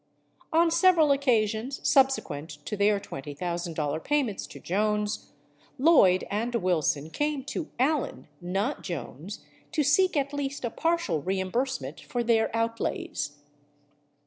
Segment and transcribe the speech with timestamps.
[0.51, 5.31] On several occasions subsequent to their $20,000 payments to J ones,
[5.77, 8.27] Lloyd, and Wilson came to Allen—
[8.61, 13.41] not Jones— to seek at least a partial reimbursement for their outlays.